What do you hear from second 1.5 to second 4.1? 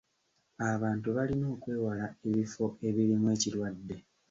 okwewala ebifo ebirimu ekirwadde.